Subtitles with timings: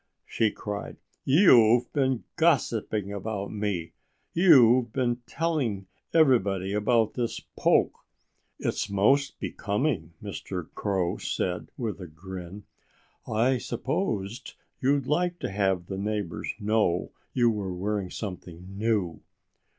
[0.25, 0.97] she cried.
[1.25, 3.93] "You've been gossiping about me.
[4.33, 7.99] You've been telling everybody about this poke."
[8.57, 10.67] "It's most becoming," Mr.
[10.73, 12.63] Crow said with a grin.
[13.27, 19.21] "I supposed you'd like to have the neighbors know you were wearing something new."